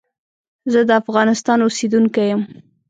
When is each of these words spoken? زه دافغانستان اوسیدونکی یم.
زه 0.71 0.79
دافغانستان 0.91 1.59
اوسیدونکی 1.63 2.25
یم. 2.31 2.41